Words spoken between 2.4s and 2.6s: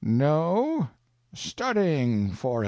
it."